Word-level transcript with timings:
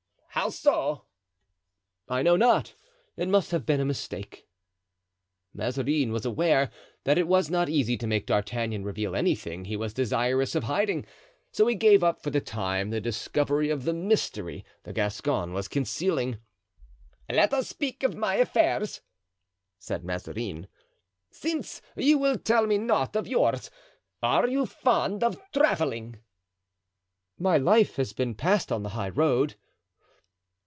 "How 0.33 0.47
so?" 0.49 1.03
"I 2.07 2.21
know 2.21 2.37
not; 2.37 2.73
it 3.17 3.27
must 3.27 3.51
have 3.51 3.65
been 3.65 3.81
a 3.81 3.85
mistake." 3.85 4.47
Mazarin 5.53 6.13
was 6.13 6.25
aware 6.25 6.71
that 7.03 7.17
it 7.17 7.27
was 7.27 7.49
not 7.49 7.67
easy 7.67 7.97
to 7.97 8.07
make 8.07 8.27
D'Artagnan 8.27 8.85
reveal 8.85 9.13
anything 9.13 9.65
he 9.65 9.75
was 9.75 9.93
desirous 9.93 10.55
of 10.55 10.63
hiding, 10.63 11.05
so 11.51 11.67
he 11.67 11.75
gave 11.75 12.01
up, 12.01 12.23
for 12.23 12.29
the 12.29 12.39
time, 12.39 12.89
the 12.89 13.01
discovery 13.01 13.69
of 13.69 13.83
the 13.83 13.93
mystery 13.93 14.63
the 14.83 14.93
Gascon 14.93 15.51
was 15.51 15.67
concealing. 15.67 16.37
"Let 17.29 17.53
us 17.53 17.67
speak 17.67 18.01
of 18.01 18.15
my 18.15 18.35
affairs," 18.35 19.01
said 19.79 20.05
Mazarin, 20.05 20.69
"since 21.29 21.81
you 21.97 22.17
will 22.17 22.37
tell 22.37 22.67
me 22.67 22.77
naught 22.77 23.17
of 23.17 23.27
yours. 23.27 23.69
Are 24.23 24.47
you 24.47 24.65
fond 24.65 25.25
of 25.25 25.41
traveling?" 25.51 26.19
"My 27.37 27.57
life 27.57 27.97
has 27.97 28.13
been 28.13 28.33
passed 28.33 28.71
on 28.71 28.83
the 28.83 28.89
high 28.97 29.09
road." 29.09 29.55